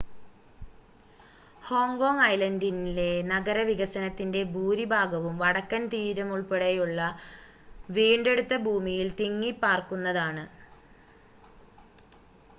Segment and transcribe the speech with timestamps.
[1.61, 6.99] Hong Kong ഐലൻ്റിലെ നഗരവികസനത്തിൻ്റെ ഭൂരിഭാഗവും വടക്കൻ തീരമുൾപ്പടെയുള്ള
[7.89, 10.45] വീണ്ടെടുത്ത ഭൂമിയിൽ തിങ്ങിപ്പാർക്കുന്നതാണ്